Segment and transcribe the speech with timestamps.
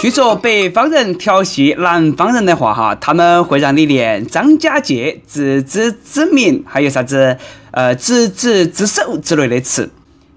[0.00, 7.36] 据说北方人调戏南方人的话，哈，他们会让你念张家界、自知之明，还有啥子
[7.72, 9.90] 呃执子之手之类的词。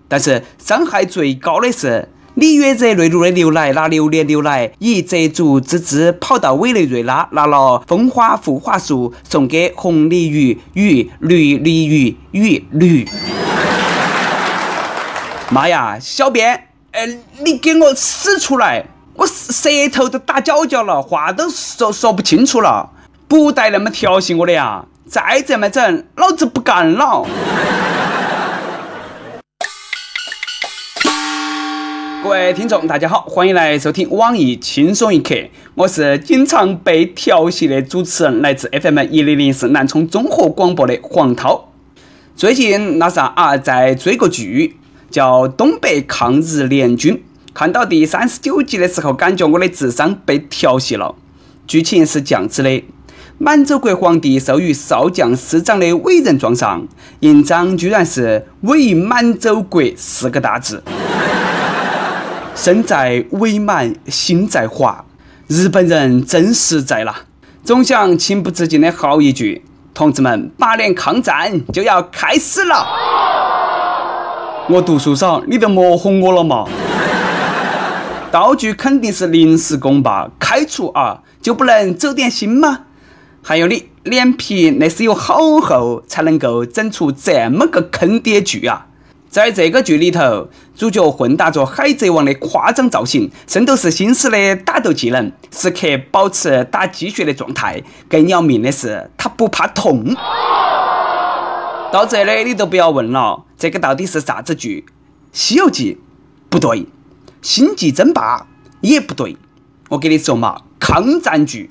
[0.07, 13.07] 但是伤害最高的是，你约着内陆的牛奶拿榴莲牛奶，以折竹之姿跑到委内瑞拉拿了风花护花素送给红鲤鱼与绿鲤鱼与驴。
[15.49, 17.07] 妈呀，小编，哎，
[17.39, 18.83] 你给我使出来！
[19.15, 22.89] 我舌头都打搅搅了，话都说说不清楚了，
[23.29, 24.83] 不带那么调戏我的呀！
[25.07, 27.25] 再这么整，老子不干了！
[32.21, 35.33] 各位听众，大家好，欢迎来收听网易轻松一刻，
[35.75, 41.69] 我是经常被调戏的主持人，来自 FM 一零零四南充综合广播的黄涛。
[42.35, 44.77] 最近那啥啊，在追个剧，
[45.11, 47.13] 叫《东北抗日联军》。
[47.53, 51.13] 看到第三十九集的时候，感觉我的智商被调戏了。
[51.67, 52.83] 剧情是这样子的：
[53.37, 56.87] 满洲国皇帝授予少将师长的伟人状上，
[57.19, 60.81] 印章居然是“伪满洲国”四个大字。
[62.55, 65.03] 身在伪满，心在华，
[65.47, 67.23] 日本人真实在啦！
[67.63, 72.85] 总想情不自禁的嚎一句：“同志们，八年抗战就要开始了！”
[74.71, 76.65] 我读书少，你都莫哄我了嘛！
[78.31, 80.29] 道具肯定是临时工吧？
[80.39, 82.83] 开除啊，就不能走点心吗？
[83.43, 88.85] 还有你脸皮那是有好厚，才能够整出这么个坑爹剧啊！
[89.29, 97.83] 在这个剧里头，主角混搭着海贼王的夸张造型，圣斗士星矢的打斗技能，时刻保持打鸡血的状态。
[98.07, 100.15] 更要命的是，他不怕痛。
[101.91, 104.85] 到这里你都不要问了，这个到底是啥子剧？
[105.31, 105.93] 《西游记》？
[106.49, 106.87] 不对。
[107.43, 108.47] 星际争霸
[108.81, 109.37] 也不对，
[109.89, 111.69] 我跟你说嘛，抗战剧，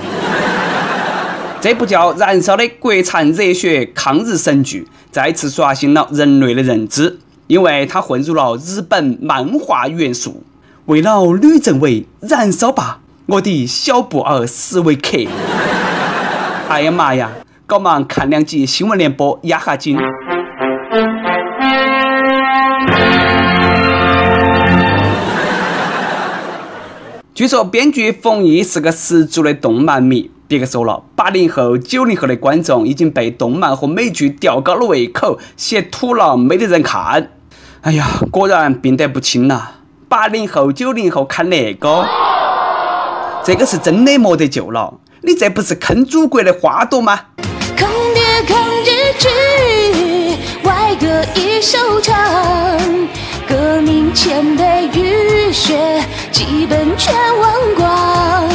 [1.60, 10.44] 这部叫《燃烧》的国产热血抗日神剧，再次刷新了人类的认知，因为它混入了日本漫画元素。
[10.86, 15.26] 为了吕政委，燃烧吧，我的小布尔什维克！
[16.68, 17.32] 哎呀妈呀，
[17.66, 19.98] 搞忙看两集新闻联播压下惊。
[27.40, 30.30] 据说编剧冯毅是个十足的动漫迷。
[30.46, 37.30] 别个说了，八零后、九零后的观众已经被动漫和美剧吊高了胃口，写土了，没得人看。
[37.80, 39.68] 哎呀，果然病得不轻呐！
[40.06, 42.06] 八零后、九零后看那个，
[43.42, 44.92] 这个是真的没得救了。
[45.22, 47.18] 你这不是坑祖国的花朵吗？
[47.74, 52.14] 坑爹抗日剧，外歌一首唱，
[53.48, 56.04] 革命前辈浴血。
[56.40, 58.48] 基本全忘光，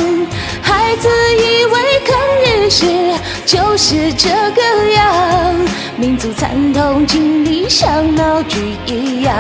[0.59, 1.73] 孩子以为
[2.03, 3.13] 抗日时
[3.46, 5.56] 就是这个样，
[5.96, 8.57] 民族惨痛经历像闹剧
[8.88, 9.35] 一样。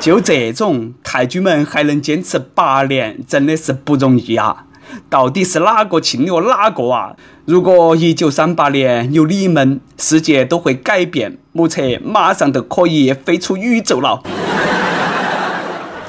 [0.00, 4.64] 就这种太君们还能坚持八年，真的是不容易啊！
[5.10, 7.12] 到底是哪个侵略哪个啊？
[7.44, 14.22] 如果一九三八年有你们，世界都会改变，目测马上都可以飞出宇宙了。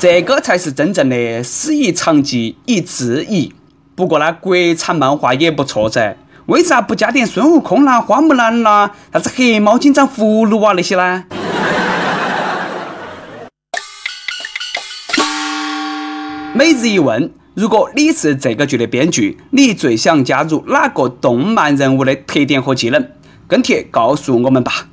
[0.01, 3.53] 这个才是真正的师夷长技以制夷。
[3.93, 6.15] 不过呢，国产漫画也不错噻，
[6.47, 11.25] 为啥不加点孙悟空啦、花木兰啦、啥子黑猫警长葫芦娃那些呢？
[16.55, 23.07] 每日一问：如果你是这个剧的编剧，你最想加入哪个动漫人物的特点和技能？
[23.47, 24.87] 跟帖告诉我们吧。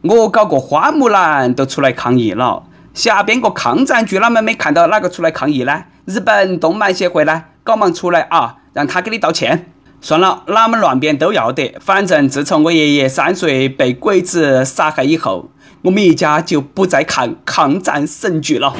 [0.00, 2.64] 我搞个花木兰都出来抗议了。
[2.94, 5.84] 瞎编个抗战剧，哪们没看到哪个出来抗议呢？
[6.04, 7.44] 日本动漫协会呢？
[7.64, 9.72] 赶忙出来啊，让他给你道歉。
[10.02, 11.74] 算了，哪们乱编都要得。
[11.80, 15.48] 反正自从我爷爷三岁被鬼子杀害以后，
[15.82, 18.74] 我们一家就不再看抗战神剧了。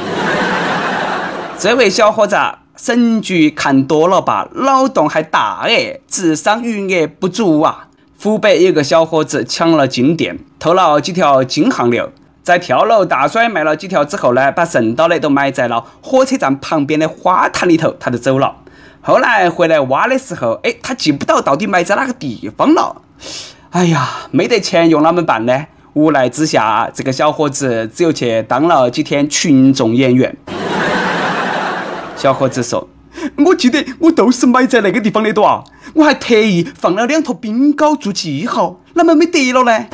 [1.59, 2.37] 这位小伙子，
[2.77, 4.49] 神剧看多了吧？
[4.57, 7.89] 脑洞还大哎，智商余额不足啊！
[8.21, 12.07] 湖北有个小伙子抢了金店，偷了几条金项链。
[12.43, 18.57] 在跳楼大甩卖了几条之后呢，把剩到的都埋在了火车站旁边的花坛里头，他就走了。
[19.01, 23.03] 后来回来挖的时候，哎，他记不到到底埋在哪个地方了。
[23.71, 25.67] 哎呀，没得钱用哪么办呢？
[25.93, 30.37] 无奈之下，这个小伙子只有去当了几天群众演员。
[32.17, 32.89] 小伙子说
[33.47, 35.63] ：“我记得我都是埋在那个地方的多啊，
[35.95, 39.87] 我还特意放了两坨冰糕做记号，哪么没得了呢？”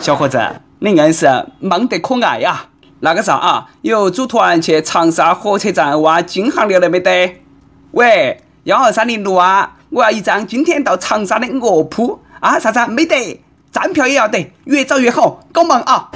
[0.00, 0.40] 小伙子。
[0.82, 2.64] 你硬是忙得可爱呀！
[3.00, 7.42] 那个啥啊，有组团去长沙火车站挖金项链了没得？
[7.90, 12.58] 喂，幺二三零六啊，我要一张今天到长沙的卧铺啊！
[12.58, 12.80] 啥子？
[12.90, 16.10] 没得，站票也要得，越早越好，搞忙啊！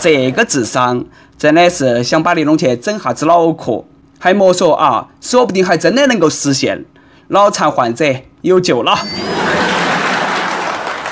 [0.00, 1.04] 这个智商
[1.38, 3.84] 真的是想把你弄去整下子脑壳，
[4.18, 6.84] 还莫说啊，说不定还真的能够实现。
[7.28, 8.04] 脑残患者
[8.40, 8.98] 有救了！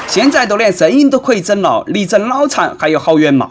[0.09, 3.51] 现在都连声音都可以整了，离整脑残还有好远嘛？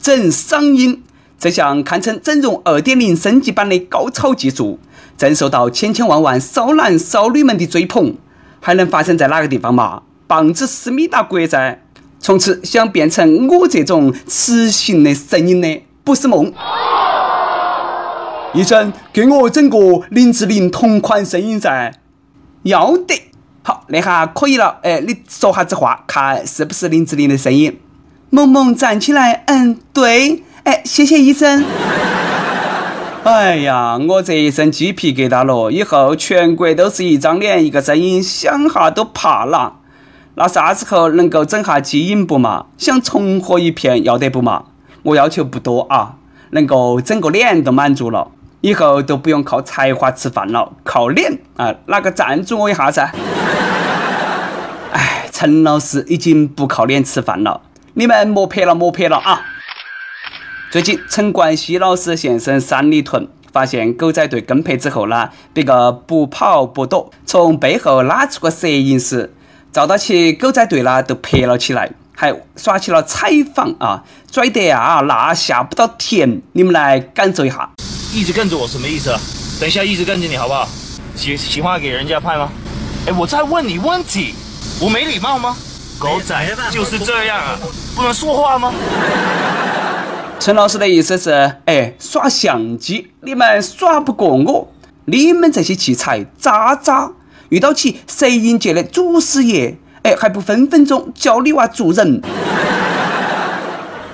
[0.00, 1.02] 整嗓音
[1.36, 4.78] 这项堪称整容二点零升级版的高超技术，
[5.18, 8.14] 正受到千千万万少男少女们的追捧。
[8.60, 10.02] 还能发生在哪个地方嘛？
[10.28, 11.78] 棒子思密达国噻！
[12.20, 16.52] 从此想变成我这种磁性的声音的，不是梦。
[18.54, 19.78] 医生，给我整个
[20.10, 21.92] 林志玲同款声音噻！
[22.62, 23.25] 要得。
[23.66, 24.78] 好，那下可以了。
[24.82, 27.80] 哎，你说下子话，看是不是林志玲的声音？
[28.30, 30.44] 萌萌站起来，嗯，对。
[30.62, 31.64] 哎，谢谢医生。
[33.24, 39.78] 哎呀，我这一身鸡皮疙瘩了，以后全国都是一张脸一个声音，想哈都怕了。
[40.36, 42.66] 那啥时候能够整下基因不嘛？
[42.78, 44.66] 想重活一片要得不嘛？
[45.02, 46.14] 我要求不多啊，
[46.50, 48.28] 能够整个脸都满足了，
[48.60, 51.74] 以后都不用靠才华吃饭了，靠脸啊！
[51.86, 53.12] 哪个赞助我一下噻？
[54.96, 57.60] 哎，陈老师已经不靠脸吃饭了，
[57.92, 59.42] 你们莫拍了，莫拍了啊！
[60.70, 69.34] 最近，陈冠希老师现身三里屯，发现狗仔队跟拍之后呢，别个不跑不躲，从背后拉出个摄影师，
[69.70, 74.02] 照到起狗仔队呢都拍了起来，还耍起了采访啊，
[74.32, 77.68] 拽得啊那下不到田，你们来感受一下。
[78.14, 79.14] 一直跟着我什么意思？
[79.60, 80.66] 等一下一直跟着你好不好？
[81.14, 82.50] 喜喜欢给人家拍吗？
[83.06, 84.34] 哎，我在问你问题，
[84.78, 85.56] 我没礼貌吗？
[85.98, 87.58] 狗仔就是这样啊，
[87.94, 88.70] 不能说话吗？
[90.38, 91.30] 陈老师的意思是，
[91.64, 94.70] 哎，耍相机，你们耍不过我，
[95.06, 97.10] 你们这些器材渣渣，
[97.48, 102.20] 遇到起摄影界的祖师爷，哎，还不分分钟教你娃做人。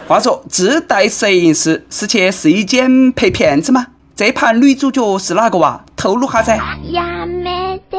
[0.06, 3.88] 话说，自带摄影师是去试衣间拍片子吗？
[4.14, 5.84] 这盘女主角是哪个哇？
[5.96, 6.56] 透露下噻。
[6.92, 7.98] 呀，没得。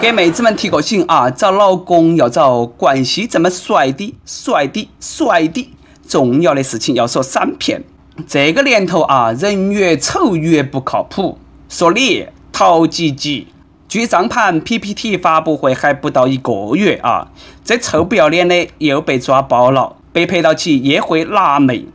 [0.00, 5.68] 给妹子们提个醒啊，找老公要找冠希这么帅的、帅的、帅的。
[6.06, 7.82] 重要的事情要说三遍。
[8.28, 11.36] 这个年头啊，人越丑越不靠谱。
[11.68, 13.48] 说你陶吉吉，
[13.88, 17.32] 据账盘 PPT 发布会还不到一个月啊，
[17.64, 21.86] 这臭不要脸的又被抓包了，被拍到起约会辣妹。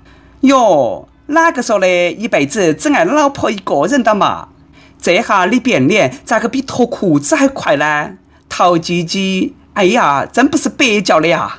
[0.41, 4.49] 哟，哪个说的一辈子只爱老婆一个人的嘛？
[5.03, 8.11] 这下你变脸咋个比脱裤子还快呢？
[8.47, 11.57] 陶鸡鸡，哎呀，真不是白叫的呀！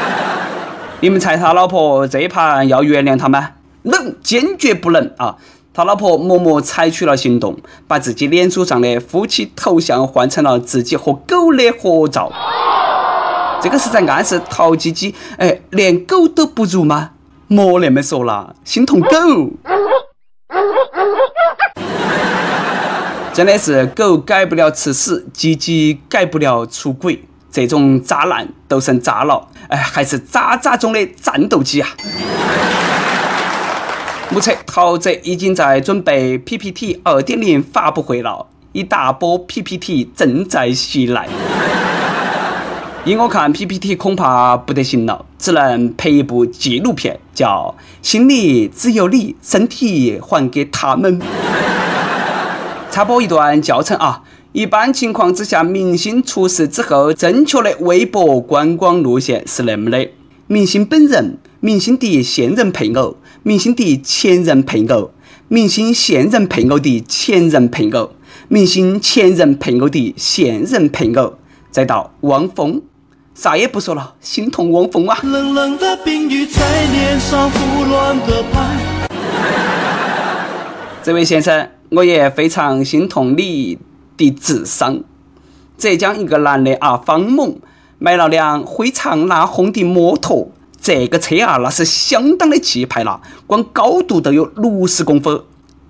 [1.00, 3.50] 你们猜他老婆这盘要原谅他吗？
[3.82, 5.36] 能，坚决不能啊！
[5.74, 12.32] 他老婆默默采取了行动，把自己脸书上的夫妻头像换成了自己和狗的合照。
[13.60, 17.10] 这个是在暗示陶鸡鸡，哎，连狗都不如吗？
[17.48, 19.08] 莫那么说了，心痛狗。
[23.36, 27.22] 真的是狗改不了吃屎，鸡鸡改不了出轨，
[27.52, 31.90] 这种渣男都成渣了，哎，还是渣渣中的战斗机啊！
[34.30, 41.28] 目测陶喆已经在准备 PPT 二点零发布会了，一大波 PPT 正在袭来。
[43.04, 51.20] 依我看，PPT 恐怕不得行了，只能拍一部纪录片，叫《心里只有你，身体还给他们》。
[52.96, 54.22] 插播一段教程啊！
[54.52, 60.08] 一般情况之下，明星出事之后，正确的微博观光路线是那么的：
[60.46, 65.10] 明星本人、明星的现任配偶、明星的前任配偶、
[65.48, 68.12] 明星现任配偶的前任配偶、
[68.48, 71.34] 明星前任配偶的现任配偶，
[71.70, 72.80] 再到汪峰，
[73.34, 75.18] 啥也不说了，心痛汪峰啊！
[75.22, 78.80] 冷冷的冰雨在脸上胡乱的拍。
[81.02, 81.75] 这位先生。
[81.90, 83.78] 我也非常心痛你
[84.16, 85.00] 的智商。
[85.78, 87.58] 浙江一个男的啊，方某
[87.98, 90.50] 买了辆非常拉轰的摩托，
[90.80, 95.40] 这个车啊，那是相当的气派了，光高度都有六十公分。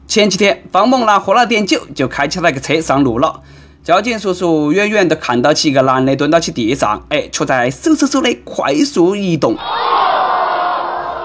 [0.09, 3.41] 前几天，方某呢喝了点酒，就开起那个车上路了。
[3.83, 9.57] 交警叔叔远远的看到起一个男的蹲到起地上，哎，却在嗖嗖嗖的快速移动。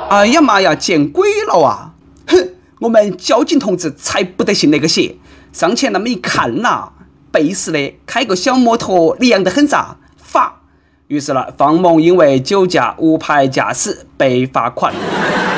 [0.10, 1.94] 哎呀妈呀，见鬼了啊！
[2.28, 2.50] 哼！
[2.82, 5.16] 我们交警同志才不得信那个邪，
[5.54, 6.90] 上前那么一看呐，
[7.32, 9.98] 背时的开个小摩托，厉害得很咋？
[10.18, 10.62] 罚！
[11.06, 14.92] 于是呢，方某因为酒驾无牌驾驶被罚款。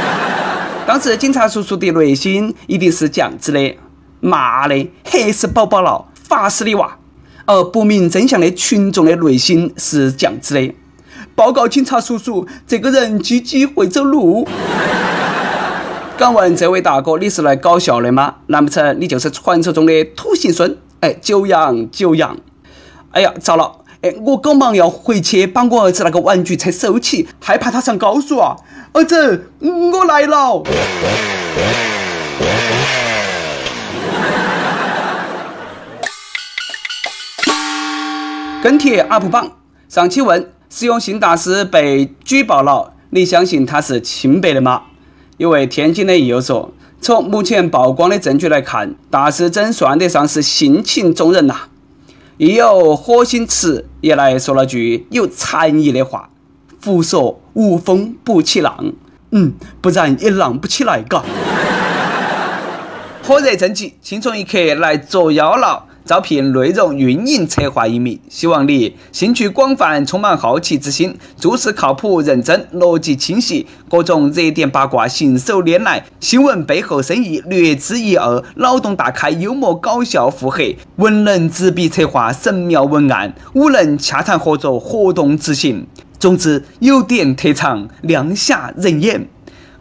[0.86, 3.78] 当时警察叔叔的内心一定是这样子的：
[4.20, 6.98] 妈的，黑死宝宝了，罚死你娃！
[7.46, 10.76] 而不明真相的群众的内心是这样子的：
[11.36, 14.46] 报告警察叔叔，这个人鸡鸡会走路。
[16.24, 18.36] 敢问这位大哥，你是来搞笑的吗？
[18.48, 20.78] 难不成你就是传说中的土行孙？
[21.02, 22.38] 哎，久仰久仰！
[23.12, 23.80] 哎呀，糟了！
[24.00, 28.56] 哎，我赶忙要回去把我儿子那个玩具车收起，害怕他上高速啊！
[28.94, 30.64] 儿子，我来了。
[38.64, 39.52] 跟帖 UP 榜
[39.90, 44.84] 上期问：实用性大师被举报了，你相信他是清白的吗？
[45.38, 46.72] 一位天津的益友说：
[47.02, 51.62] 从目前曝光的证据来看，大师真算得上是性情中人呐。
[52.38, 56.30] 亦有火星池也来说了句有禅意的话
[56.80, 58.94] ：“福说无风不起浪，
[59.32, 61.24] 嗯，不然也浪不起来，嘎。”
[63.26, 65.86] 火热征集，轻松一刻来捉妖了。
[66.06, 85.88] 招聘内容运营策划一名，希望你兴趣广泛，充满好奇之心，做事靠谱认真，逻辑清晰，各种热点八卦信手拈来，新闻背后深意略知一二，脑洞大开，幽默搞笑腹黑，文能执笔策划神妙文案，武能洽谈合作活动执行。
[86.20, 89.28] 总之，有点特长，亮瞎人眼。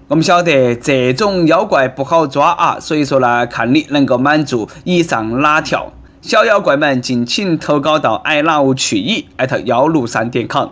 [0.08, 5.92] 我们晓得这种妖怪不好抓啊，所以说呢，看你能够满足以上哪条。
[6.22, 10.68] 小妖怪们，敬请投稿到 i love 去矣艾特幺六三点 com。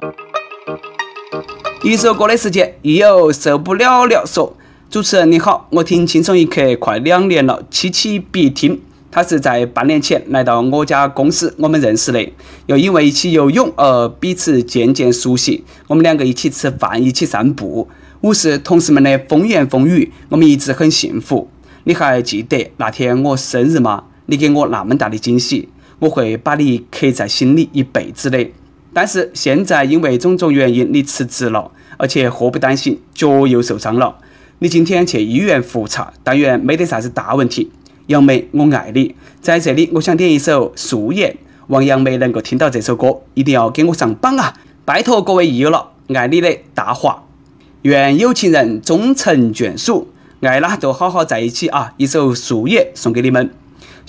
[1.83, 4.57] 一首歌的时间，亦有受不了了说
[4.89, 8.81] ：“主持人你好，我听轻松一刻快两年了，期期必听。
[9.11, 12.33] 他是在半年前来到我家公司，我们认识的，
[12.67, 15.65] 又因为一起游泳而彼此渐渐熟悉。
[15.89, 17.89] 我们两个一起吃饭，一起散步，
[18.21, 21.49] 无视同事们的风言风语，我们一直很幸福。
[21.83, 25.69] 你还记得那天我生日吗？”你给我那么大的惊喜，
[25.99, 28.47] 我会把你刻在心里一辈子的。
[28.93, 34.19] 但是现在因为种种原因，你辞职了，而且祸不单行，脚又受伤了。
[34.61, 37.73] 你今天去医院复查，但愿没得啥子大问题。
[38.07, 39.17] 杨梅，我爱你。
[39.41, 41.33] 在这里，我想点一首《素颜》，
[41.67, 44.55] 望杨梅能够听到这首歌，一定要给我上榜啊！
[44.85, 47.25] 拜托各位益友了，爱你的大华。
[47.83, 50.07] 愿有情人终成眷属，
[50.41, 51.95] 爱啦就好好在一起啊！
[51.97, 53.51] 一首《素颜》送给你们。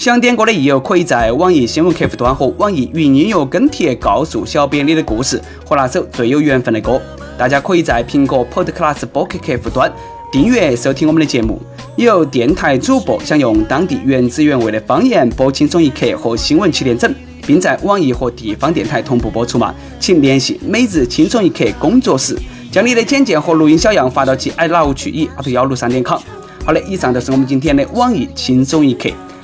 [0.01, 6.99] 想点歌的益友，可以在网易新闻客户端和网易云音乐跟帖告诉小编你的故事和那首最有缘分的歌。
[7.37, 9.93] 大家可以在苹果 Podcast 播客客户端
[10.31, 11.61] 订阅收听我们的节目。
[11.97, 17.13] 有电台主播想用当地原汁原味的方言播轻松一刻和新闻七点整，
[17.45, 19.71] 并在网易和地方电台同步播出吗？
[19.99, 22.35] 请联系每日轻松一刻工作室，
[22.71, 26.19] 将你的简介和录音小样发到其 i love 去以阿头幺六三点 com。
[26.65, 29.07] 好的，以上就是我们今天的网易轻松一刻。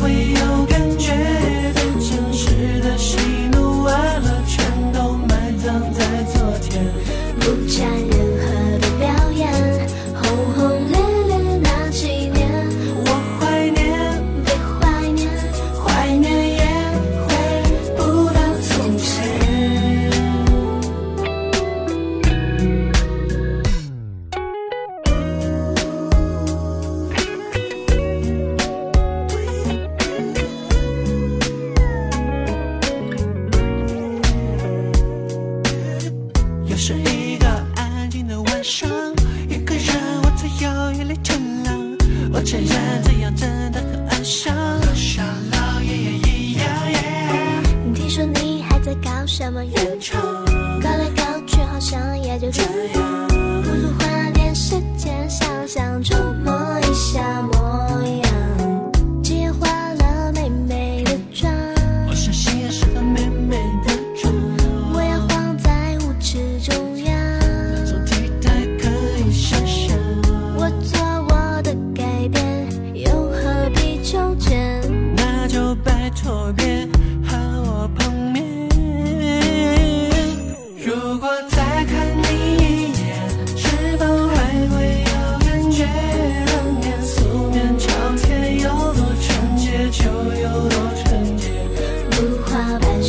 [0.00, 0.37] 什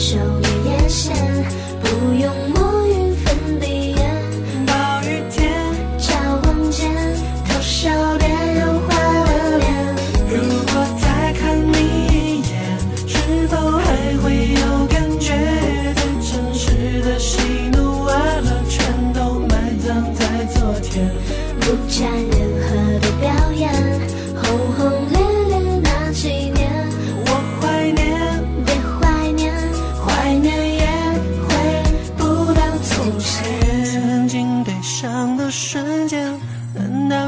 [0.09, 0.48] show.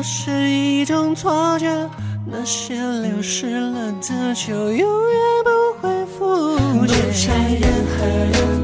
[0.04, 1.68] 是一种错觉，
[2.26, 6.58] 那些流失了的就永远不会复
[7.14, 8.61] 现。